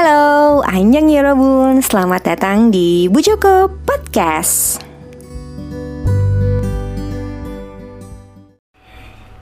Halo, 0.00 0.64
Anjang 0.64 1.12
Yorobun, 1.12 1.84
selamat 1.84 2.32
datang 2.32 2.72
di 2.72 3.04
Bu 3.12 3.20
Joko 3.20 3.68
Podcast 3.84 4.80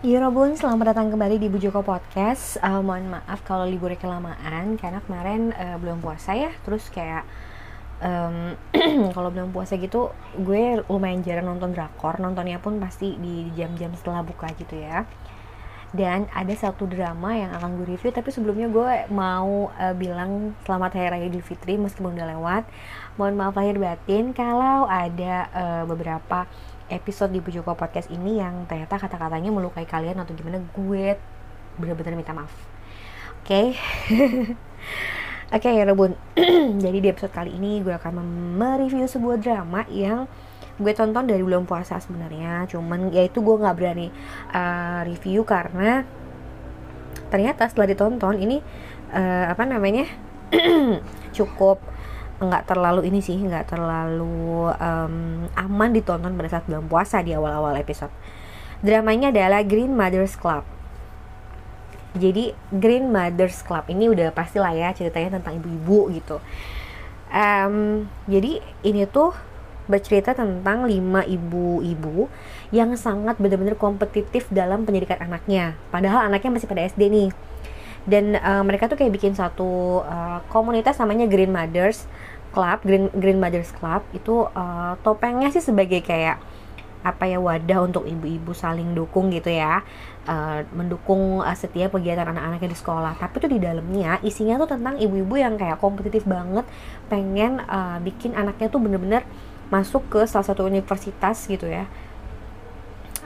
Yorobun, 0.03 0.59
selamat 0.59 0.91
datang 0.91 1.15
kembali 1.15 1.39
di 1.39 1.47
Bu 1.47 1.63
Joko 1.63 1.87
Podcast. 1.87 2.59
Uh, 2.59 2.83
Mohon 2.83 3.23
maaf 3.23 3.47
kalau 3.47 3.71
liburnya 3.71 4.03
kelamaan 4.03 4.75
Karena 4.75 4.99
kemarin 5.07 5.55
uh, 5.55 5.79
belum 5.79 6.03
puasa 6.03 6.35
ya. 6.35 6.51
Terus 6.67 6.91
kayak 6.91 7.23
um, 8.03 8.59
kalau 9.15 9.31
belum 9.31 9.55
puasa 9.55 9.79
gitu 9.79 10.11
gue 10.43 10.83
lumayan 10.91 11.23
jarang 11.23 11.55
nonton 11.55 11.71
drakor. 11.71 12.19
Nontonnya 12.19 12.59
pun 12.59 12.83
pasti 12.83 13.15
di 13.15 13.47
jam-jam 13.55 13.95
setelah 13.95 14.27
buka 14.27 14.51
gitu 14.59 14.75
ya 14.75 15.07
dan 15.97 16.29
ada 16.37 16.53
satu 16.53 16.85
drama 16.85 17.33
yang 17.33 17.49
akan 17.57 17.81
gue 17.81 17.97
review 17.97 18.13
tapi 18.13 18.29
sebelumnya 18.29 18.69
gue 18.69 19.09
mau 19.09 19.73
uh, 19.73 19.95
bilang 19.97 20.53
selamat 20.69 21.01
hari 21.01 21.09
raya 21.09 21.25
Idul 21.33 21.45
Fitri 21.45 21.81
meskipun 21.81 22.13
udah 22.13 22.29
lewat. 22.37 22.65
Mohon 23.17 23.35
maaf 23.41 23.55
lahir 23.57 23.77
batin 23.81 24.37
kalau 24.37 24.85
ada 24.85 25.49
uh, 25.51 25.85
beberapa 25.89 26.45
episode 26.93 27.33
di 27.33 27.41
Bujoko 27.41 27.73
Podcast 27.73 28.09
ini 28.13 28.41
yang 28.41 28.69
ternyata 28.69 29.01
kata-katanya 29.01 29.49
melukai 29.53 29.89
kalian 29.89 30.21
atau 30.21 30.37
gimana 30.37 30.61
gue 30.61 31.17
bener-bener 31.81 32.15
minta 32.17 32.37
maaf. 32.37 32.53
Oke? 33.45 33.49
Okay? 33.49 33.67
oke 35.49 35.65
okay, 35.65 35.81
ya 35.81 35.89
Rebun 35.89 36.13
jadi 36.85 36.99
di 37.01 37.09
episode 37.09 37.33
kali 37.33 37.57
ini 37.57 37.81
gue 37.81 37.97
akan 37.97 38.21
mereview 38.61 39.09
sebuah 39.09 39.41
drama 39.41 39.89
yang 39.89 40.29
gue 40.79 40.93
tonton 40.95 41.27
dari 41.27 41.43
belum 41.43 41.67
puasa 41.67 41.99
sebenarnya 41.99 42.71
cuman 42.71 43.11
ya 43.11 43.27
itu 43.27 43.43
gue 43.43 43.57
nggak 43.59 43.77
berani 43.77 44.09
uh, 44.55 45.03
review 45.03 45.43
karena 45.43 46.07
ternyata 47.29 47.69
setelah 47.69 47.91
ditonton 47.91 48.39
ini 48.39 48.63
uh, 49.13 49.51
apa 49.51 49.67
namanya 49.67 50.07
cukup 51.37 51.83
nggak 52.39 52.71
terlalu 52.71 53.11
ini 53.11 53.19
sih 53.19 53.35
nggak 53.35 53.75
terlalu 53.75 54.71
um, 54.71 55.47
aman 55.59 55.91
ditonton 55.91 56.39
pada 56.39 56.49
saat 56.49 56.65
belum 56.71 56.87
puasa 56.87 57.19
di 57.21 57.35
awal-awal 57.35 57.75
episode. 57.75 58.15
Dramanya 58.79 59.35
adalah 59.35 59.67
Green 59.67 59.99
Mothers 59.99 60.39
Club. 60.39 60.63
Jadi 62.15 62.55
Green 62.71 63.11
Mothers 63.11 63.67
Club 63.67 63.91
ini 63.91 64.07
udah 64.07 64.31
pasti 64.31 64.63
lah 64.63 64.71
ya 64.71 64.95
ceritanya 64.95 65.43
tentang 65.43 65.59
ibu-ibu 65.59 66.15
gitu. 66.15 66.39
Um, 67.29 68.07
jadi 68.31 68.63
ini 68.87 69.05
tuh 69.11 69.35
bercerita 69.89 70.37
tentang 70.37 70.85
lima 70.85 71.25
ibu-ibu 71.25 72.29
yang 72.71 72.93
sangat 72.95 73.41
benar-benar 73.41 73.75
kompetitif 73.75 74.47
dalam 74.53 74.85
pendidikan 74.85 75.19
anaknya. 75.19 75.75
Padahal 75.89 76.29
anaknya 76.29 76.61
masih 76.61 76.69
pada 76.69 76.85
SD 76.85 77.09
nih. 77.09 77.31
Dan 78.09 78.37
uh, 78.37 78.63
mereka 78.65 78.89
tuh 78.89 78.97
kayak 78.97 79.13
bikin 79.17 79.33
satu 79.37 80.01
uh, 80.05 80.41
komunitas 80.53 80.97
namanya 81.01 81.29
Green 81.29 81.53
Mothers 81.53 82.09
Club, 82.53 82.81
Green 82.85 83.09
Green 83.17 83.41
Mothers 83.41 83.73
Club. 83.75 84.05
Itu 84.13 84.49
uh, 84.53 84.97
topengnya 85.01 85.49
sih 85.53 85.65
sebagai 85.65 86.05
kayak 86.05 86.41
apa 86.99 87.31
ya 87.31 87.39
wadah 87.39 87.87
untuk 87.87 88.05
ibu-ibu 88.05 88.51
saling 88.51 88.91
dukung 88.91 89.31
gitu 89.31 89.55
ya 89.55 89.87
uh, 90.27 90.67
mendukung 90.75 91.41
uh, 91.41 91.55
setiap 91.55 91.95
kegiatan 91.95 92.27
anak-anaknya 92.27 92.75
di 92.75 92.79
sekolah 92.79 93.15
tapi 93.23 93.39
tuh 93.39 93.51
di 93.55 93.63
dalamnya 93.63 94.19
isinya 94.27 94.59
tuh 94.59 94.75
tentang 94.75 94.99
ibu-ibu 94.99 95.39
yang 95.39 95.55
kayak 95.55 95.79
kompetitif 95.79 96.27
banget 96.27 96.67
pengen 97.07 97.63
uh, 97.71 98.03
bikin 98.03 98.35
anaknya 98.35 98.67
tuh 98.67 98.83
bener-bener 98.83 99.23
masuk 99.69 100.05
ke 100.09 100.21
salah 100.25 100.47
satu 100.47 100.65
universitas 100.65 101.49
gitu 101.49 101.69
ya. 101.69 101.89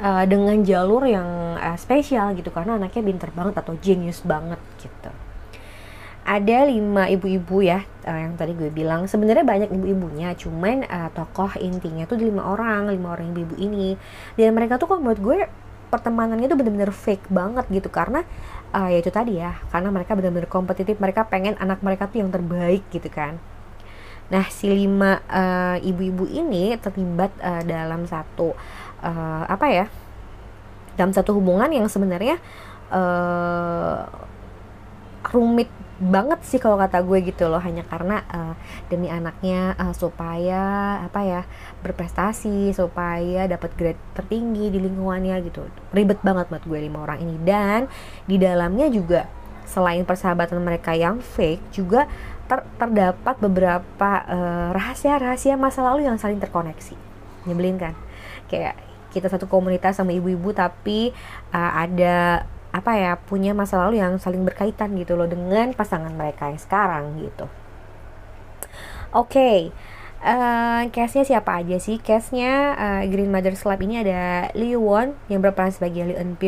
Uh, 0.03 0.27
dengan 0.27 0.59
jalur 0.67 1.07
yang 1.07 1.55
uh, 1.63 1.79
spesial 1.79 2.35
gitu 2.35 2.51
karena 2.51 2.75
anaknya 2.75 3.07
pinter 3.07 3.31
banget 3.31 3.55
atau 3.63 3.79
genius 3.79 4.25
banget 4.27 4.59
gitu. 4.83 5.11
Ada 6.23 6.67
lima 6.71 7.11
ibu-ibu 7.11 7.63
ya 7.63 7.83
uh, 8.07 8.19
yang 8.19 8.35
tadi 8.35 8.55
gue 8.55 8.71
bilang. 8.71 9.07
Sebenarnya 9.07 9.47
banyak 9.47 9.71
ibu-ibunya 9.71 10.35
cuman 10.35 10.87
uh, 10.91 11.11
tokoh 11.15 11.55
intinya 11.63 12.03
tuh 12.09 12.19
lima 12.19 12.43
orang 12.43 12.91
lima 12.91 13.15
orang 13.15 13.31
ibu-ibu 13.31 13.55
ini. 13.59 13.95
Dan 14.35 14.59
mereka 14.59 14.79
tuh 14.79 14.91
kalau 14.91 15.07
menurut 15.07 15.23
gue 15.23 15.39
pertemanannya 15.93 16.49
tuh 16.49 16.57
bener-bener 16.57 16.89
fake 16.89 17.29
banget 17.29 17.69
gitu 17.69 17.93
karena 17.93 18.25
uh, 18.73 18.89
ya 18.89 18.99
itu 19.05 19.13
tadi 19.13 19.37
ya 19.37 19.61
karena 19.69 19.93
mereka 19.93 20.17
bener-bener 20.17 20.49
kompetitif 20.49 20.97
mereka 20.97 21.29
pengen 21.29 21.53
anak 21.61 21.85
mereka 21.85 22.09
tuh 22.09 22.25
yang 22.25 22.33
terbaik 22.33 22.81
gitu 22.89 23.13
kan 23.13 23.37
Nah, 24.33 24.49
si 24.49 24.73
lima 24.73 25.21
uh, 25.29 25.77
ibu-ibu 25.85 26.25
ini 26.25 26.73
terlibat 26.81 27.37
uh, 27.45 27.61
dalam 27.69 28.09
satu 28.09 28.57
uh, 29.05 29.45
apa 29.45 29.67
ya? 29.69 29.87
Dalam 30.97 31.13
satu 31.13 31.37
hubungan 31.37 31.69
yang 31.69 31.85
sebenarnya 31.93 32.41
uh, 32.89 34.09
rumit 35.33 35.69
banget 36.03 36.43
sih 36.43 36.59
kalau 36.59 36.75
kata 36.75 36.99
gue 37.07 37.31
gitu 37.31 37.47
loh 37.47 37.63
hanya 37.63 37.87
karena 37.87 38.27
uh, 38.27 38.55
demi 38.91 39.07
anaknya 39.07 39.79
uh, 39.79 39.95
supaya 39.95 40.99
apa 41.07 41.21
ya 41.23 41.41
berprestasi 41.87 42.75
supaya 42.75 43.47
dapat 43.47 43.71
grade 43.79 44.03
tertinggi 44.19 44.75
di 44.75 44.83
lingkungannya 44.83 45.39
gitu 45.47 45.63
ribet 45.95 46.19
banget 46.27 46.51
buat 46.51 46.65
gue 46.67 46.79
lima 46.91 47.07
orang 47.07 47.23
ini 47.23 47.39
dan 47.47 47.87
di 48.27 48.35
dalamnya 48.35 48.91
juga 48.91 49.31
selain 49.63 50.03
persahabatan 50.03 50.59
mereka 50.59 50.91
yang 50.91 51.23
fake 51.23 51.71
juga 51.71 52.11
ter 52.51 52.61
terdapat 52.77 53.35
beberapa 53.39 54.11
eh, 54.27 54.69
rahasia-rahasia 54.75 55.57
uh, 55.57 55.61
masa 55.61 55.81
lalu 55.83 56.07
yang 56.07 56.19
saling 56.19 56.43
terkoneksi 56.43 56.95
nyebelin 57.47 57.79
kan 57.79 57.95
kayak 58.47 58.79
kita 59.13 59.29
satu 59.29 59.45
komunitas 59.49 60.01
sama 60.01 60.17
ibu-ibu 60.17 60.57
tapi 60.57 61.13
uh, 61.53 61.73
ada 61.77 62.49
apa 62.73 62.93
ya 62.97 63.13
punya 63.21 63.53
masa 63.53 63.77
lalu 63.77 64.01
yang 64.01 64.17
saling 64.17 64.43
berkaitan 64.49 64.97
gitu 64.97 65.13
loh 65.13 65.29
dengan 65.29 65.77
pasangan 65.77 66.13
mereka 66.17 66.49
yang 66.49 66.61
sekarang 66.61 67.05
gitu 67.21 67.47
oke 69.13 69.29
okay. 69.29 69.59
Uh, 70.23 70.87
case-nya 70.95 71.27
siapa 71.27 71.59
aja 71.59 71.83
sih? 71.83 71.99
Case-nya 71.99 72.79
uh, 72.79 73.03
Green 73.11 73.35
Mother 73.35 73.59
Club 73.59 73.83
ini 73.83 74.07
ada 74.07 74.55
Lee 74.55 74.79
Won 74.79 75.19
yang 75.27 75.43
berperan 75.43 75.75
sebagai 75.75 76.07
Lee 76.07 76.15
Eun 76.15 76.39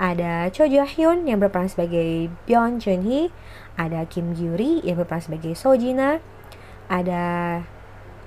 ada 0.00 0.48
Cho 0.52 0.68
Ja 0.68 0.84
Hyun 0.84 1.24
yang 1.28 1.40
berperan 1.40 1.68
sebagai 1.68 2.32
Byung 2.44 2.80
Chun 2.80 3.04
Hee, 3.04 3.32
ada 3.76 4.04
Kim 4.08 4.36
Gyuri 4.36 4.84
yang 4.84 5.00
berperan 5.00 5.24
sebagai 5.24 5.56
Sojina 5.56 6.20
ada 6.92 7.24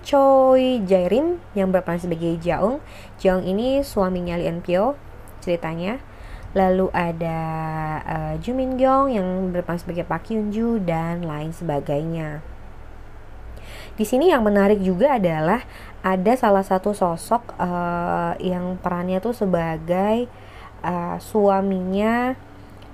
Choi 0.05 0.81
Jairim 0.85 1.41
yang 1.57 1.69
berperan 1.69 2.01
sebagai 2.01 2.37
Jaung 2.41 2.81
Jaung 3.21 3.45
ini 3.45 3.85
suaminya 3.85 4.37
Lee 4.37 4.61
Pyo 4.61 4.97
ceritanya. 5.41 6.01
Lalu 6.55 6.87
ada 6.95 7.39
uh, 8.07 8.33
Ju 8.39 8.55
Min 8.55 8.79
Gyong 8.79 9.11
yang 9.11 9.27
berperan 9.51 9.77
sebagai 9.77 10.07
Pak 10.07 10.31
Hyun 10.31 10.49
Ju 10.55 10.79
dan 10.79 11.27
lain 11.27 11.51
sebagainya. 11.51 12.39
Di 13.99 14.07
sini 14.07 14.31
yang 14.31 14.43
menarik 14.43 14.79
juga 14.79 15.19
adalah 15.19 15.67
ada 15.99 16.33
salah 16.39 16.63
satu 16.63 16.95
sosok 16.95 17.59
uh, 17.59 18.39
yang 18.39 18.79
perannya 18.79 19.19
tuh 19.19 19.35
sebagai 19.35 20.31
uh, 20.85 21.17
suaminya 21.17 22.37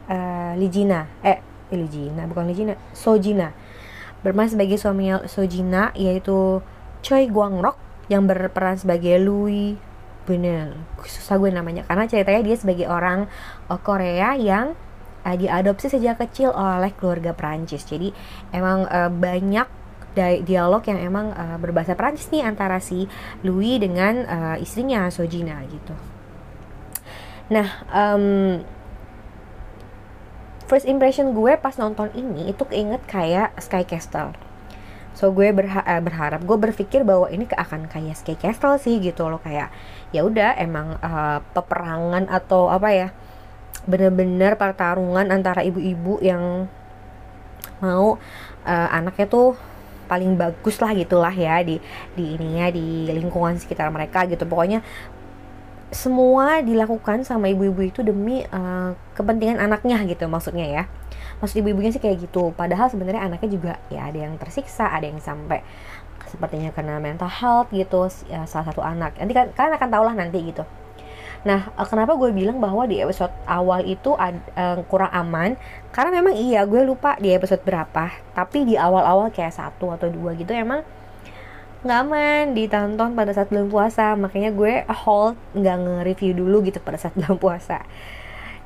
uh, 0.07 0.53
Lijina 0.55 1.11
eh 1.21 1.43
Lijina 1.71 2.23
bukan 2.25 2.47
Lijina 2.47 2.79
Sojina 2.95 3.51
bermain 4.23 4.47
sebagai 4.47 4.79
suaminya 4.79 5.27
Sojina 5.27 5.91
yaitu 5.99 6.63
Choi 7.03 7.27
Guangrok 7.27 7.75
yang 8.07 8.23
berperan 8.25 8.79
sebagai 8.79 9.19
Louis 9.19 9.75
Bener 10.23 10.77
susah 11.03 11.41
gue 11.41 11.49
namanya 11.49 11.83
karena 11.89 12.05
ceritanya 12.05 12.41
dia 12.45 12.57
sebagai 12.57 12.87
orang 12.87 13.25
Korea 13.81 14.37
yang 14.37 14.77
uh, 15.25 15.35
diadopsi 15.35 15.89
sejak 15.89 16.21
kecil 16.21 16.53
oleh 16.53 16.93
keluarga 16.93 17.33
Prancis 17.33 17.83
jadi 17.89 18.13
emang 18.53 18.85
uh, 18.85 19.09
banyak 19.09 19.81
dialog 20.43 20.83
yang 20.91 20.99
emang 20.99 21.31
uh, 21.31 21.55
berbahasa 21.55 21.95
Prancis 21.95 22.27
nih 22.35 22.43
antara 22.43 22.83
si 22.83 23.07
Louis 23.47 23.79
dengan 23.79 24.27
uh, 24.27 24.55
istrinya 24.59 25.07
Sojina 25.07 25.63
gitu 25.71 26.10
nah 27.51 27.67
um, 27.91 28.63
first 30.71 30.87
impression 30.87 31.35
gue 31.35 31.59
pas 31.59 31.75
nonton 31.75 32.07
ini 32.15 32.55
itu 32.55 32.63
keinget 32.63 33.03
kayak 33.03 33.51
Sky 33.59 33.83
Castle. 33.83 34.31
So 35.11 35.35
gue 35.35 35.51
berha 35.51 35.83
eh, 35.83 35.99
berharap 35.99 36.47
gue 36.47 36.55
berpikir 36.55 37.03
bahwa 37.03 37.27
ini 37.27 37.43
akan 37.43 37.91
kayak 37.91 38.15
Sky 38.15 38.39
Castle 38.39 38.79
sih 38.79 39.03
gitu 39.03 39.27
loh 39.27 39.43
kayak 39.43 39.67
ya 40.15 40.23
udah 40.23 40.55
emang 40.55 40.95
uh, 41.03 41.43
peperangan 41.51 42.31
atau 42.31 42.71
apa 42.71 42.89
ya 42.95 43.07
bener-bener 43.83 44.55
pertarungan 44.55 45.27
antara 45.27 45.67
ibu-ibu 45.67 46.23
yang 46.23 46.71
mau 47.83 48.15
uh, 48.63 48.87
anaknya 48.95 49.27
tuh 49.27 49.59
paling 50.07 50.39
bagus 50.39 50.79
lah 50.79 50.95
gitulah 50.95 51.35
ya 51.35 51.59
di 51.63 51.83
di 52.15 52.35
ininya 52.39 52.71
di 52.71 53.11
lingkungan 53.11 53.59
sekitar 53.59 53.91
mereka 53.91 54.23
gitu. 54.23 54.47
Pokoknya 54.47 54.79
semua 55.91 56.63
dilakukan 56.63 57.27
sama 57.27 57.51
ibu-ibu 57.51 57.83
itu 57.83 57.99
demi 57.99 58.47
uh, 58.47 58.95
kepentingan 59.11 59.59
anaknya 59.59 59.99
gitu 60.07 60.23
maksudnya 60.31 60.65
ya 60.65 60.83
maksud 61.43 61.59
ibu-ibunya 61.59 61.91
sih 61.91 61.99
kayak 61.99 62.31
gitu 62.31 62.55
padahal 62.55 62.87
sebenarnya 62.87 63.27
anaknya 63.27 63.49
juga 63.51 63.73
ya 63.91 64.07
ada 64.07 64.23
yang 64.23 64.39
tersiksa 64.39 64.87
ada 64.87 65.03
yang 65.03 65.19
sampai 65.19 65.59
sepertinya 66.31 66.71
kena 66.71 67.03
mental 67.03 67.27
health 67.27 67.67
gitu 67.75 68.07
ya, 68.31 68.47
salah 68.47 68.71
satu 68.71 68.79
anak 68.79 69.19
nanti 69.19 69.35
kan 69.35 69.51
kalian 69.51 69.75
akan 69.75 69.89
tahu 69.91 70.03
lah 70.07 70.15
nanti 70.15 70.39
gitu 70.47 70.63
Nah, 71.41 71.73
uh, 71.73 71.87
kenapa 71.89 72.13
gue 72.13 72.29
bilang 72.29 72.61
bahwa 72.61 72.85
di 72.85 73.01
episode 73.01 73.33
awal 73.49 73.81
itu 73.89 74.13
ad, 74.13 74.37
uh, 74.53 74.77
kurang 74.85 75.09
aman? 75.09 75.57
Karena 75.89 76.21
memang 76.21 76.37
iya, 76.37 76.61
gue 76.69 76.85
lupa 76.85 77.17
di 77.17 77.33
episode 77.33 77.65
berapa. 77.65 78.13
Tapi 78.37 78.61
di 78.69 78.77
awal-awal 78.77 79.33
kayak 79.33 79.57
satu 79.57 79.89
atau 79.89 80.05
dua 80.13 80.37
gitu 80.37 80.53
emang 80.53 80.85
nggak 81.81 81.97
aman 82.05 82.43
ditonton 82.53 83.17
pada 83.17 83.31
saat 83.33 83.49
bulan 83.49 83.67
puasa. 83.69 84.13
Makanya 84.17 84.53
gue 84.53 84.85
hold 85.05 85.35
nggak 85.57 85.77
nge-review 85.81 86.31
dulu 86.37 86.65
gitu 86.65 86.77
pada 86.81 86.97
saat 87.01 87.13
bulan 87.19 87.37
puasa. 87.37 87.83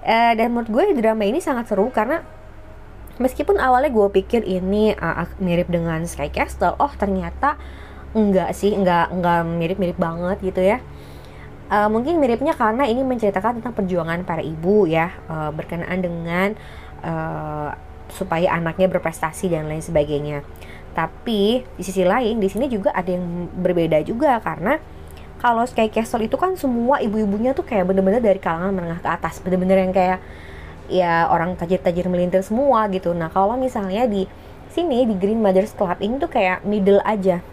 Uh, 0.06 0.34
dan 0.38 0.54
menurut 0.54 0.70
gue 0.70 0.84
drama 1.02 1.26
ini 1.26 1.42
sangat 1.42 1.66
seru 1.66 1.90
karena 1.90 2.22
meskipun 3.18 3.58
awalnya 3.58 3.90
gue 3.90 4.08
pikir 4.22 4.46
ini 4.46 4.94
uh, 4.94 5.26
mirip 5.42 5.72
dengan 5.72 6.06
Sky 6.06 6.30
Castle, 6.30 6.78
oh 6.78 6.94
ternyata 6.94 7.58
enggak 8.14 8.54
sih, 8.54 8.76
enggak 8.78 9.10
enggak 9.10 9.42
mirip-mirip 9.50 9.98
banget 9.98 10.38
gitu 10.46 10.62
ya 10.62 10.78
Uh, 11.66 11.90
mungkin 11.90 12.22
miripnya 12.22 12.54
karena 12.54 12.86
ini 12.86 13.02
menceritakan 13.02 13.58
tentang 13.58 13.74
perjuangan 13.74 14.22
para 14.22 14.46
ibu 14.46 14.86
ya 14.86 15.10
uh, 15.26 15.50
berkenaan 15.50 15.98
dengan 15.98 16.54
uh, 17.02 17.74
supaya 18.06 18.54
anaknya 18.54 18.86
berprestasi 18.86 19.50
dan 19.50 19.66
lain 19.66 19.82
sebagainya. 19.82 20.46
Tapi 20.96 21.68
di 21.76 21.84
sisi 21.84 22.08
lain 22.08 22.40
di 22.40 22.48
sini 22.48 22.72
juga 22.72 22.96
ada 22.96 23.12
yang 23.12 23.52
berbeda 23.52 24.00
juga 24.08 24.40
karena 24.40 24.80
kalau 25.44 25.68
Sky 25.68 25.92
Castle 25.92 26.24
itu 26.24 26.40
kan 26.40 26.56
semua 26.56 27.04
ibu-ibunya 27.04 27.52
tuh 27.52 27.68
kayak 27.68 27.92
bener-bener 27.92 28.24
dari 28.24 28.40
kalangan 28.40 28.72
menengah 28.72 29.04
ke 29.04 29.10
atas, 29.12 29.44
bener-bener 29.44 29.84
yang 29.84 29.92
kayak 29.92 30.24
ya 30.88 31.28
orang 31.30 31.54
tajir-tajir 31.60 32.08
melintir 32.08 32.42
semua 32.42 32.88
gitu. 32.90 33.12
Nah 33.12 33.30
kalau 33.30 33.60
misalnya 33.60 34.08
di 34.08 34.26
sini 34.72 35.04
di 35.04 35.14
Green 35.20 35.44
Mothers 35.44 35.76
Club 35.76 36.00
ini 36.00 36.18
tuh 36.18 36.32
kayak 36.32 36.64
middle 36.64 37.04
aja. 37.04 37.44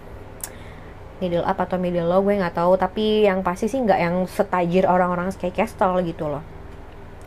Middle 1.18 1.46
up 1.46 1.58
atau 1.58 1.78
middle 1.78 2.06
low 2.06 2.22
gue 2.22 2.38
nggak 2.38 2.54
tahu. 2.56 2.78
Tapi 2.78 3.26
yang 3.26 3.42
pasti 3.42 3.66
sih 3.66 3.82
nggak 3.82 4.00
yang 4.00 4.16
setajir 4.30 4.86
orang-orang 4.86 5.34
kayak 5.34 5.66
Castle 5.66 5.98
gitu 6.06 6.30
loh. 6.30 6.42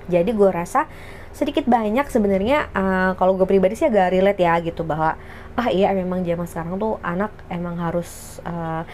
Jadi 0.08 0.32
gue 0.32 0.50
rasa 0.52 0.88
sedikit 1.36 1.68
banyak 1.68 2.08
sebenarnya 2.08 2.72
uh, 2.72 3.12
kalau 3.20 3.36
gue 3.36 3.44
pribadi 3.44 3.76
sih 3.76 3.92
agak 3.92 4.16
relate 4.16 4.40
ya 4.40 4.56
gitu 4.64 4.88
bahwa 4.88 5.20
ah 5.60 5.68
iya 5.68 5.92
memang 5.92 6.24
zaman 6.24 6.48
sekarang 6.48 6.80
tuh 6.80 6.96
anak 7.04 7.36
emang 7.52 7.76
harus 7.76 8.40
uh, 8.48 8.88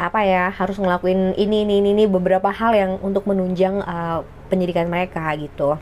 apa 0.00 0.20
ya 0.24 0.48
harus 0.56 0.80
ngelakuin 0.80 1.36
ini 1.36 1.68
ini 1.68 1.84
ini, 1.84 1.92
ini 1.92 2.04
beberapa 2.08 2.48
hal 2.48 2.72
yang 2.72 2.92
untuk 3.04 3.28
menunjang 3.28 3.84
uh, 3.84 4.24
pendidikan 4.48 4.88
mereka 4.88 5.28
gitu. 5.36 5.76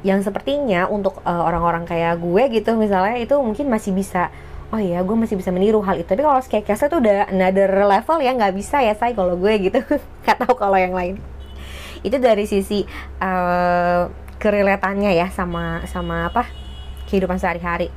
Yang 0.00 0.32
sepertinya 0.32 0.88
untuk 0.88 1.20
orang-orang 1.28 1.84
uh, 1.84 1.88
kayak 1.92 2.16
gue 2.16 2.42
gitu 2.56 2.72
misalnya 2.80 3.20
itu 3.20 3.36
mungkin 3.36 3.68
masih 3.68 3.92
bisa 3.92 4.32
oh 4.72 4.80
iya 4.80 5.04
gue 5.04 5.12
masih 5.12 5.36
bisa 5.36 5.52
meniru 5.52 5.84
hal 5.84 6.00
itu. 6.00 6.08
Tapi 6.08 6.24
kalau 6.24 6.40
Skycast 6.40 6.88
itu 6.88 6.96
udah 6.96 7.28
another 7.28 7.68
level 7.84 8.16
ya 8.24 8.32
nggak 8.32 8.56
bisa 8.56 8.80
ya 8.80 8.96
saya 8.96 9.12
kalau 9.12 9.36
gue 9.36 9.52
gitu. 9.68 9.84
Nggak 10.24 10.36
tahu 10.40 10.54
kalau 10.56 10.80
yang 10.80 10.96
lain. 10.96 11.20
Itu 12.00 12.16
dari 12.16 12.48
sisi 12.48 12.88
uh, 13.20 14.08
kerelatannya 14.40 15.12
ya 15.12 15.28
sama 15.28 15.84
sama 15.84 16.32
apa 16.32 16.48
kehidupan 17.06 17.36
sehari-hari. 17.36 17.92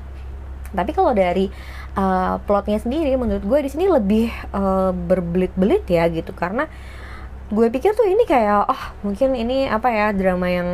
Tapi 0.73 0.91
kalau 0.91 1.15
dari 1.15 1.47
uh, 1.95 2.41
plotnya 2.43 2.81
sendiri 2.81 3.13
menurut 3.15 3.45
gue 3.45 3.59
di 3.63 3.69
sini 3.71 3.85
lebih 3.87 4.27
uh, 4.51 4.91
berbelit-belit 4.91 5.87
ya 5.87 6.09
gitu. 6.11 6.35
Karena 6.35 6.67
gue 7.47 7.67
pikir 7.71 7.95
tuh 7.95 8.09
ini 8.09 8.27
kayak 8.27 8.67
oh 8.67 8.83
mungkin 9.05 9.37
ini 9.37 9.69
apa 9.69 9.87
ya 9.87 10.07
drama 10.11 10.49
yang 10.51 10.69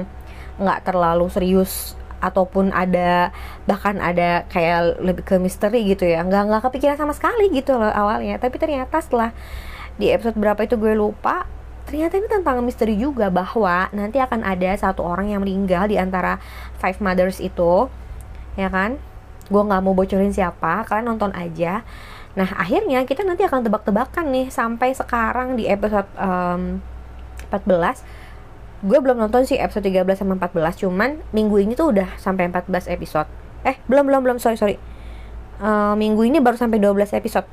nggak 0.57 0.87
terlalu 0.87 1.27
serius 1.29 1.93
ataupun 2.19 2.75
ada 2.75 3.31
bahkan 3.63 3.95
ada 4.03 4.43
kayak 4.51 4.99
lebih 4.99 5.23
ke 5.27 5.35
misteri 5.37 5.85
gitu 5.85 6.07
ya. 6.07 6.25
Nggak 6.25 6.43
nggak 6.49 6.61
kepikiran 6.71 6.97
sama 6.97 7.13
sekali 7.13 7.51
gitu 7.53 7.77
loh 7.77 7.91
awalnya. 7.91 8.39
Tapi 8.41 8.55
ternyata 8.57 8.97
setelah 9.03 9.35
di 9.99 10.09
episode 10.09 10.39
berapa 10.39 10.63
itu 10.63 10.79
gue 10.79 10.95
lupa 10.95 11.58
ternyata 11.89 12.21
ini 12.21 12.29
tentang 12.29 12.61
misteri 12.61 12.93
juga 12.93 13.33
bahwa 13.33 13.89
nanti 13.89 14.21
akan 14.21 14.45
ada 14.45 14.77
satu 14.77 15.01
orang 15.01 15.33
yang 15.33 15.41
meninggal 15.41 15.89
di 15.89 15.97
antara 15.97 16.37
five 16.77 17.01
mothers 17.01 17.41
itu 17.41 17.89
ya 18.53 18.69
kan? 18.69 19.01
Gue 19.49 19.65
nggak 19.65 19.81
mau 19.81 19.97
bocorin 19.97 20.29
siapa 20.29 20.85
kalian 20.85 21.17
nonton 21.17 21.33
aja. 21.33 21.81
Nah 22.37 22.45
akhirnya 22.53 23.01
kita 23.09 23.25
nanti 23.25 23.41
akan 23.41 23.65
tebak-tebakan 23.65 24.29
nih 24.29 24.53
sampai 24.53 24.93
sekarang 24.93 25.57
di 25.57 25.65
episode 25.65 26.05
um, 26.13 26.77
14 27.49 28.05
gue 28.79 28.95
belum 28.95 29.19
nonton 29.19 29.43
sih 29.43 29.59
episode 29.59 29.91
13 29.91 30.23
sama 30.23 30.39
14 30.39 30.87
cuman 30.87 31.19
minggu 31.35 31.59
ini 31.59 31.75
tuh 31.75 31.91
udah 31.91 32.15
sampai 32.21 32.53
14 32.53 32.93
episode. 32.93 33.27
Eh 33.65 33.81
belum 33.89 34.05
belum 34.05 34.21
belum 34.29 34.37
sorry 34.37 34.61
sorry. 34.61 34.77
Uh, 35.59 35.97
minggu 35.97 36.21
ini 36.23 36.37
baru 36.37 36.55
sampai 36.55 36.77
12 36.77 37.17
episode. 37.17 37.49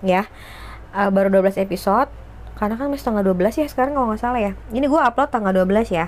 Ya 0.00 0.24
uh, 0.96 1.12
baru 1.12 1.28
12 1.28 1.60
episode 1.60 2.08
karena 2.56 2.74
kan 2.80 2.88
masih 2.88 3.04
tanggal 3.04 3.24
12 3.24 3.62
ya 3.62 3.66
sekarang 3.68 3.92
kalau 3.92 4.06
nggak 4.12 4.22
salah 4.22 4.40
ya. 4.40 4.52
Ini 4.72 4.86
gue 4.88 5.00
upload 5.00 5.28
tanggal 5.28 5.52
12 5.52 5.92
ya. 5.92 6.06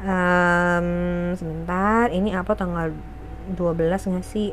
Um, 0.00 0.88
sebentar 1.36 2.08
ini 2.10 2.34
upload 2.34 2.58
tanggal 2.58 2.86
12 3.54 4.10
nggak 4.10 4.26
sih? 4.26 4.50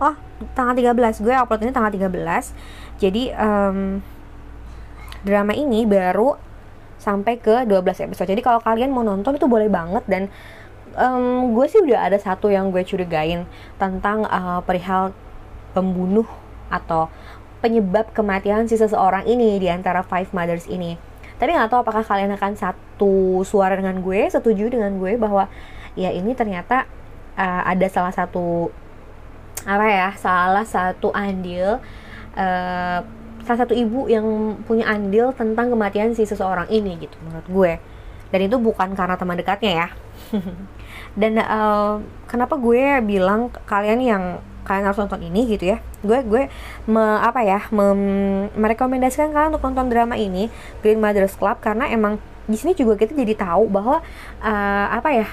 Oh 0.00 0.14
tanggal 0.56 0.72
13 0.94 1.20
gue 1.20 1.34
upload 1.34 1.60
ini 1.66 1.72
tanggal 1.74 1.92
13 1.92 2.96
jadi 2.96 3.22
um, 3.36 4.00
drama 5.24 5.52
ini 5.52 5.84
baru 5.84 6.36
sampai 7.00 7.40
ke 7.40 7.64
12 7.64 8.12
episode. 8.12 8.28
Jadi 8.28 8.44
kalau 8.44 8.60
kalian 8.60 8.92
mau 8.92 9.00
nonton 9.00 9.40
itu 9.40 9.48
boleh 9.48 9.72
banget. 9.72 10.04
Dan 10.04 10.28
um, 11.00 11.56
gue 11.56 11.66
sih 11.66 11.80
udah 11.80 12.12
ada 12.12 12.20
satu 12.20 12.52
yang 12.52 12.68
gue 12.68 12.84
curigain 12.84 13.48
tentang 13.80 14.28
uh, 14.28 14.60
perihal 14.60 15.16
pembunuh 15.72 16.28
atau 16.68 17.08
penyebab 17.60 18.12
kematian 18.16 18.66
si 18.66 18.76
seseorang 18.76 19.24
ini 19.28 19.60
di 19.60 19.68
antara 19.68 20.04
five 20.04 20.32
mothers 20.32 20.68
ini. 20.68 20.96
Tapi 21.40 21.56
nggak 21.56 21.72
tahu 21.72 21.80
apakah 21.84 22.04
kalian 22.04 22.36
akan 22.36 22.52
satu 22.56 23.40
suara 23.44 23.76
dengan 23.76 24.00
gue, 24.04 24.28
setuju 24.28 24.68
dengan 24.68 24.96
gue 25.00 25.16
bahwa 25.16 25.48
ya 25.96 26.12
ini 26.12 26.36
ternyata 26.36 26.84
uh, 27.36 27.62
ada 27.64 27.86
salah 27.88 28.12
satu 28.12 28.68
apa 29.64 29.86
ya, 29.88 30.08
salah 30.16 30.64
satu 30.64 31.12
andil 31.12 31.80
uh, 32.36 33.00
salah 33.44 33.58
satu 33.66 33.74
ibu 33.74 34.06
yang 34.06 34.56
punya 34.68 34.86
andil 34.86 35.32
tentang 35.32 35.72
kematian 35.72 36.12
si 36.12 36.28
seseorang 36.28 36.68
ini 36.68 37.00
gitu 37.00 37.16
menurut 37.24 37.46
gue 37.48 37.72
dan 38.30 38.40
itu 38.46 38.56
bukan 38.60 38.94
karena 38.94 39.16
teman 39.18 39.34
dekatnya 39.34 39.72
ya 39.74 39.88
dan 41.20 41.32
uh, 41.40 41.98
kenapa 42.30 42.54
gue 42.56 43.02
bilang 43.02 43.50
kalian 43.66 44.00
yang 44.00 44.24
kalian 44.64 44.86
harus 44.86 45.00
nonton 45.00 45.24
ini 45.24 45.50
gitu 45.50 45.74
ya? 45.74 45.78
Gue 46.04 46.22
gue 46.22 46.42
me, 46.86 47.02
apa 47.20 47.40
ya 47.42 47.66
mem, 47.74 48.00
merekomendasikan 48.54 49.34
kalian 49.34 49.50
untuk 49.56 49.66
nonton 49.66 49.88
drama 49.90 50.14
ini 50.14 50.52
Green 50.84 51.02
Mothers 51.02 51.34
Club 51.34 51.58
karena 51.58 51.90
emang 51.90 52.20
di 52.46 52.56
sini 52.58 52.74
juga 52.74 52.98
kita 52.98 53.14
jadi 53.14 53.34
tahu 53.38 53.70
bahwa 53.70 54.02
uh, 54.42 54.86
apa 54.90 55.08
ya 55.14 55.28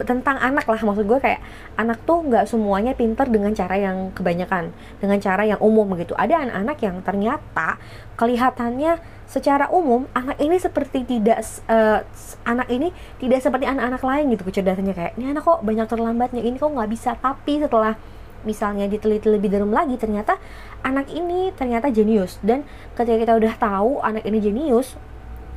tentang 0.00 0.40
anak 0.40 0.64
lah. 0.64 0.80
Maksud 0.80 1.04
gue 1.04 1.18
kayak 1.20 1.40
anak 1.76 2.00
tuh 2.08 2.24
nggak 2.24 2.48
semuanya 2.48 2.96
pinter 2.96 3.28
dengan 3.28 3.52
cara 3.52 3.76
yang 3.76 4.10
kebanyakan 4.16 4.72
dengan 4.98 5.18
cara 5.20 5.42
yang 5.44 5.60
umum 5.60 5.88
gitu. 6.00 6.16
Ada 6.16 6.48
anak-anak 6.48 6.78
yang 6.80 6.96
ternyata 7.04 7.76
kelihatannya 8.16 9.00
secara 9.28 9.72
umum 9.72 10.04
anak 10.12 10.36
ini 10.44 10.60
seperti 10.60 11.08
tidak 11.08 11.40
uh, 11.64 12.04
anak 12.44 12.68
ini 12.68 12.92
tidak 13.16 13.40
seperti 13.40 13.64
anak-anak 13.64 14.02
lain 14.04 14.24
gitu 14.36 14.44
kecerdasannya. 14.48 14.94
Kayak 14.96 15.12
ini 15.16 15.32
anak 15.32 15.42
kok 15.44 15.60
banyak 15.64 15.86
terlambatnya 15.88 16.42
ini 16.44 16.56
kok 16.56 16.72
nggak 16.72 16.90
bisa. 16.92 17.16
Tapi 17.16 17.60
setelah 17.64 17.96
misalnya 18.42 18.90
diteliti 18.90 19.30
lebih 19.30 19.54
dalam 19.54 19.70
lagi 19.70 19.94
ternyata 19.94 20.36
anak 20.82 21.08
ini 21.14 21.54
ternyata 21.54 21.88
jenius. 21.88 22.42
Dan 22.42 22.66
ketika 22.98 23.16
kita 23.16 23.32
udah 23.38 23.54
tahu 23.56 24.02
anak 24.02 24.26
ini 24.28 24.38
jenius 24.42 24.98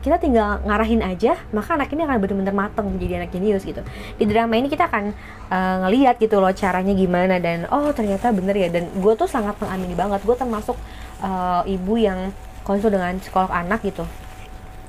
kita 0.05 0.21
tinggal 0.21 0.61
ngarahin 0.61 1.01
aja 1.01 1.33
maka 1.49 1.73
anak 1.73 1.89
ini 1.89 2.05
akan 2.05 2.21
benar-benar 2.21 2.53
mateng 2.53 2.93
menjadi 2.93 3.25
anak 3.25 3.33
jenius 3.33 3.65
gitu. 3.65 3.81
Di 4.21 4.29
drama 4.29 4.53
ini 4.53 4.69
kita 4.69 4.85
akan 4.85 5.17
uh, 5.49 5.75
ngelihat 5.89 6.21
gitu 6.21 6.37
loh 6.37 6.53
caranya 6.53 6.93
gimana 6.93 7.41
dan 7.41 7.65
oh 7.73 7.89
ternyata 7.89 8.29
bener 8.29 8.53
ya. 8.53 8.69
Dan 8.69 8.93
gue 8.93 9.13
tuh 9.17 9.25
sangat 9.25 9.57
mengamini 9.57 9.97
banget. 9.97 10.21
Gue 10.21 10.37
termasuk 10.37 10.77
uh, 11.25 11.65
ibu 11.65 11.97
yang 11.97 12.29
konsul 12.61 12.93
dengan 12.93 13.17
psikolog 13.17 13.49
anak 13.49 13.81
gitu. 13.81 14.05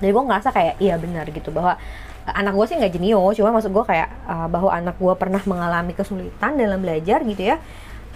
Jadi 0.04 0.12
gue 0.12 0.24
ngerasa 0.28 0.52
kayak 0.52 0.76
iya 0.84 1.00
benar 1.00 1.24
gitu 1.32 1.48
bahwa 1.48 1.80
anak 2.28 2.52
gue 2.52 2.66
sih 2.68 2.76
nggak 2.76 2.92
jenius. 2.92 3.40
Cuma 3.40 3.56
maksud 3.56 3.72
gue 3.72 3.84
kayak 3.88 4.12
uh, 4.28 4.52
bahwa 4.52 4.68
anak 4.68 5.00
gue 5.00 5.14
pernah 5.16 5.40
mengalami 5.48 5.96
kesulitan 5.96 6.60
dalam 6.60 6.84
belajar 6.84 7.24
gitu 7.24 7.40
ya. 7.40 7.56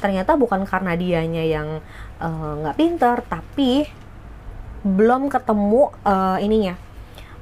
Ternyata 0.05 0.37
bukan 0.37 0.69
karena 0.69 0.93
dianya 1.01 1.49
yang 1.49 1.81
nggak 2.61 2.77
uh, 2.77 2.79
pinter 2.79 3.25
tapi 3.25 3.89
belum 4.85 5.33
ketemu 5.33 5.93
uh, 6.05 6.37
ininya 6.37 6.90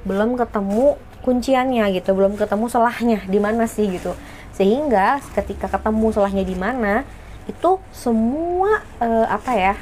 belum 0.07 0.39
ketemu 0.39 0.95
kunciannya 1.19 1.91
gitu 1.99 2.15
belum 2.15 2.39
ketemu 2.39 2.65
selahnya 2.71 3.19
di 3.27 3.39
mana 3.39 3.67
sih 3.67 3.87
gitu. 3.91 4.15
Sehingga 4.55 5.19
ketika 5.35 5.67
ketemu 5.71 6.11
selahnya 6.15 6.43
di 6.43 6.55
mana 6.55 7.03
itu 7.49 7.81
semua 7.91 8.83
uh, 9.01 9.27
apa 9.27 9.51
ya 9.55 9.75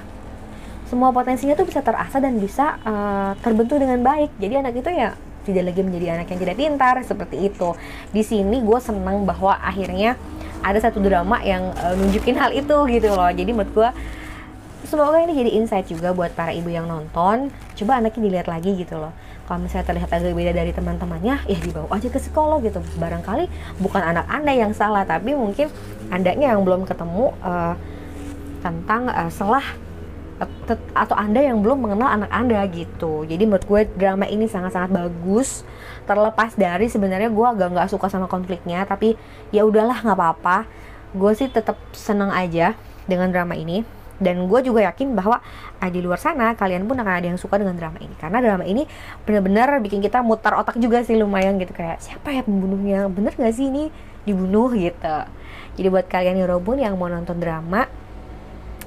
semua 0.88 1.12
potensinya 1.12 1.52
tuh 1.52 1.68
bisa 1.68 1.84
terasa 1.84 2.24
dan 2.24 2.40
bisa 2.40 2.80
uh, 2.88 3.36
terbentuk 3.44 3.78
dengan 3.78 4.00
baik. 4.02 4.32
Jadi 4.40 4.54
anak 4.56 4.74
itu 4.80 4.90
ya 4.90 5.14
tidak 5.44 5.72
lagi 5.72 5.82
menjadi 5.84 6.20
anak 6.20 6.28
yang 6.32 6.40
tidak 6.44 6.56
pintar 6.60 6.96
seperti 7.04 7.38
itu. 7.48 7.76
Di 8.12 8.24
sini 8.24 8.64
gue 8.64 8.80
senang 8.80 9.24
bahwa 9.28 9.56
akhirnya 9.60 10.16
ada 10.64 10.80
satu 10.80 11.00
drama 11.04 11.40
yang 11.44 11.72
uh, 11.76 11.94
nunjukin 11.96 12.36
hal 12.40 12.56
itu 12.56 12.78
gitu 12.88 13.10
loh. 13.14 13.30
Jadi 13.30 13.52
menurut 13.52 13.72
gue 13.76 13.90
semoga 14.88 15.20
ini 15.20 15.36
jadi 15.36 15.52
insight 15.60 15.92
juga 15.92 16.16
buat 16.16 16.32
para 16.32 16.56
ibu 16.56 16.72
yang 16.72 16.88
nonton. 16.88 17.52
Coba 17.76 18.00
anaknya 18.00 18.22
dilihat 18.24 18.48
lagi 18.48 18.74
gitu 18.80 18.96
loh 18.98 19.27
kalau 19.48 19.64
misalnya 19.64 19.88
terlihat 19.88 20.12
agak 20.12 20.36
beda 20.36 20.52
dari 20.52 20.76
teman-temannya 20.76 21.40
ya 21.48 21.58
dibawa 21.64 21.88
aja 21.96 22.12
ke 22.12 22.20
psikolog 22.20 22.60
gitu. 22.62 22.84
Barangkali 23.00 23.48
bukan 23.80 24.04
anak 24.04 24.28
anda 24.28 24.52
yang 24.52 24.76
salah 24.76 25.08
tapi 25.08 25.34
mungkin 25.34 25.72
andanya 26.12 26.52
yang 26.52 26.68
belum 26.68 26.84
ketemu 26.84 27.32
uh, 27.40 27.74
tentang 28.60 29.08
uh, 29.08 29.32
selah 29.32 29.64
atau 30.94 31.18
anda 31.18 31.42
yang 31.42 31.66
belum 31.66 31.90
mengenal 31.90 32.14
anak 32.22 32.30
anda 32.30 32.62
gitu. 32.70 33.26
Jadi 33.26 33.50
menurut 33.50 33.66
gue 33.66 33.82
drama 33.98 34.30
ini 34.30 34.46
sangat-sangat 34.46 34.94
bagus. 34.94 35.66
Terlepas 36.06 36.54
dari 36.54 36.92
sebenarnya 36.92 37.34
gue 37.34 37.48
agak 37.48 37.74
nggak 37.74 37.90
suka 37.90 38.12
sama 38.12 38.30
konfliknya 38.30 38.86
tapi 38.86 39.18
ya 39.50 39.66
udahlah 39.66 39.98
nggak 40.06 40.14
apa-apa. 40.14 40.70
Gue 41.18 41.34
sih 41.34 41.50
tetap 41.50 41.80
seneng 41.96 42.30
aja 42.30 42.78
dengan 43.10 43.32
drama 43.34 43.58
ini 43.58 43.97
dan 44.18 44.50
gue 44.50 44.60
juga 44.66 44.82
yakin 44.90 45.14
bahwa 45.14 45.38
ah, 45.78 45.90
di 45.90 46.02
luar 46.02 46.18
sana 46.18 46.58
kalian 46.58 46.90
pun 46.90 46.98
akan 46.98 47.14
ada 47.22 47.28
yang 47.30 47.40
suka 47.40 47.62
dengan 47.62 47.78
drama 47.78 48.02
ini. 48.02 48.16
Karena 48.18 48.38
drama 48.42 48.66
ini 48.66 48.84
benar-benar 49.24 49.78
bikin 49.82 50.02
kita 50.02 50.26
mutar 50.26 50.58
otak 50.58 50.82
juga 50.82 51.06
sih 51.06 51.18
lumayan 51.18 51.62
gitu. 51.62 51.74
Kayak 51.74 52.02
siapa 52.02 52.34
ya 52.34 52.42
pembunuhnya? 52.42 53.06
Bener 53.10 53.34
gak 53.38 53.54
sih 53.54 53.70
ini 53.70 53.94
dibunuh? 54.26 54.74
Gitu. 54.74 55.18
Jadi 55.78 55.88
buat 55.94 56.10
kalian 56.10 56.42
yang 56.42 56.50
robun 56.50 56.82
yang 56.82 56.98
mau 56.98 57.10
nonton 57.10 57.38
drama 57.38 57.86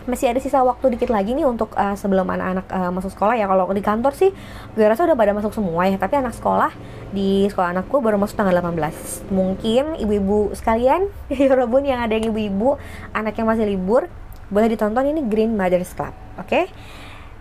masih 0.09 0.33
ada 0.33 0.41
sisa 0.43 0.65
waktu 0.65 0.97
dikit 0.97 1.13
lagi 1.13 1.37
nih 1.37 1.45
untuk 1.47 1.77
uh, 1.77 1.95
sebelum 1.95 2.27
anak-anak 2.27 2.67
uh, 2.73 2.91
masuk 2.91 3.15
sekolah 3.15 3.39
ya. 3.39 3.47
Kalau 3.47 3.71
di 3.71 3.85
kantor 3.85 4.13
sih 4.19 4.35
gue 4.75 4.83
rasa 4.83 5.07
udah 5.07 5.15
pada 5.15 5.31
masuk 5.31 5.55
semua 5.55 5.87
ya. 5.87 5.95
Tapi 5.95 6.19
anak 6.19 6.35
sekolah 6.35 6.75
di 7.11 7.47
sekolah 7.51 7.75
anakku 7.75 7.99
baru 7.99 8.19
masuk 8.19 8.39
tanggal 8.39 8.55
18 8.55 9.35
mungkin 9.35 9.99
ibu-ibu 9.99 10.55
sekalian 10.55 11.11
Yorobun 11.31 11.83
yang 11.83 12.07
ada 12.07 12.15
yang 12.15 12.31
ibu-ibu 12.31 12.79
anak 13.11 13.35
yang 13.35 13.51
masih 13.51 13.67
libur 13.67 14.07
boleh 14.51 14.69
ditonton 14.71 15.11
ini 15.11 15.27
Green 15.27 15.55
Mothers 15.59 15.95
Club 15.95 16.15
oke 16.39 16.47
okay? 16.47 16.65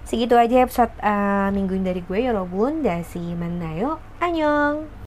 segitu 0.10 0.34
aja 0.34 0.66
episode 0.66 0.90
uh, 1.06 1.54
minggu 1.54 1.78
ini 1.78 1.86
dari 1.86 2.02
gue 2.02 2.26
Yorobun 2.26 2.82
dan 2.82 3.06
si 3.06 3.22
Manayo 3.38 4.02
Annyeong 4.18 4.90